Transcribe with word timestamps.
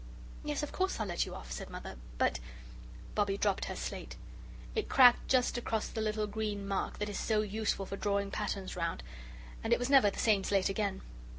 "Yes, 0.43 0.63
of 0.63 0.71
course 0.71 0.99
I'll 0.99 1.05
let 1.05 1.27
you 1.27 1.35
off," 1.35 1.51
said 1.51 1.69
Mother; 1.69 1.95
"but" 2.17 2.39
Bobbie 3.13 3.37
dropped 3.37 3.65
her 3.65 3.75
slate. 3.75 4.15
It 4.73 4.89
cracked 4.89 5.27
just 5.27 5.59
across 5.59 5.87
the 5.89 6.01
little 6.01 6.25
green 6.25 6.67
mark 6.67 6.97
that 6.97 7.07
is 7.07 7.19
so 7.19 7.41
useful 7.43 7.85
for 7.85 7.97
drawing 7.97 8.31
patterns 8.31 8.75
round, 8.75 9.03
and 9.63 9.71
it 9.71 9.77
was 9.77 9.91
never 9.91 10.09
the 10.09 10.17
same 10.17 10.43
slate 10.43 10.69
again. 10.69 11.03